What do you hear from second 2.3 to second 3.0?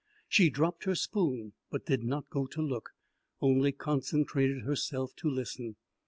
go to look,